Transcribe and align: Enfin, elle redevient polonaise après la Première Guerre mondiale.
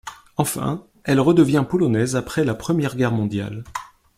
Enfin, 0.35 0.87
elle 1.03 1.19
redevient 1.19 1.63
polonaise 1.69 2.15
après 2.15 2.43
la 2.43 2.55
Première 2.55 2.95
Guerre 2.95 3.11
mondiale. 3.11 3.63